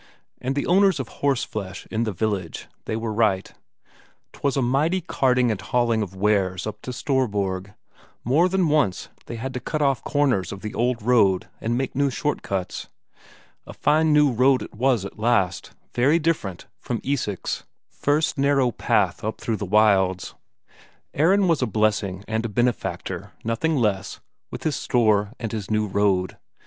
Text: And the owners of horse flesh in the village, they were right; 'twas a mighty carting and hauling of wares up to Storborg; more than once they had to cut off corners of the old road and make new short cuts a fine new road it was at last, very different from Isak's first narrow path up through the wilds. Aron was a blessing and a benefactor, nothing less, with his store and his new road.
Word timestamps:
And 0.39 0.55
the 0.55 0.65
owners 0.65 0.99
of 0.99 1.07
horse 1.21 1.43
flesh 1.43 1.85
in 1.91 2.05
the 2.05 2.11
village, 2.11 2.65
they 2.85 2.95
were 2.95 3.13
right; 3.13 3.53
'twas 4.33 4.57
a 4.57 4.61
mighty 4.63 4.99
carting 5.01 5.51
and 5.51 5.61
hauling 5.61 6.01
of 6.01 6.15
wares 6.15 6.65
up 6.65 6.81
to 6.81 6.91
Storborg; 6.91 7.75
more 8.23 8.49
than 8.49 8.67
once 8.67 9.09
they 9.27 9.35
had 9.35 9.53
to 9.53 9.59
cut 9.59 9.79
off 9.83 10.03
corners 10.03 10.51
of 10.51 10.61
the 10.63 10.73
old 10.73 11.03
road 11.03 11.49
and 11.59 11.77
make 11.77 11.93
new 11.95 12.09
short 12.09 12.41
cuts 12.41 12.87
a 13.67 13.73
fine 13.75 14.11
new 14.11 14.31
road 14.31 14.63
it 14.63 14.73
was 14.73 15.05
at 15.05 15.19
last, 15.19 15.73
very 15.93 16.17
different 16.17 16.65
from 16.79 16.99
Isak's 17.03 17.65
first 17.87 18.39
narrow 18.39 18.71
path 18.71 19.23
up 19.23 19.39
through 19.39 19.57
the 19.57 19.65
wilds. 19.67 20.33
Aron 21.13 21.47
was 21.47 21.61
a 21.61 21.67
blessing 21.67 22.23
and 22.27 22.43
a 22.43 22.49
benefactor, 22.49 23.33
nothing 23.43 23.75
less, 23.75 24.19
with 24.49 24.63
his 24.63 24.75
store 24.75 25.33
and 25.39 25.51
his 25.51 25.69
new 25.69 25.85
road. 25.85 26.37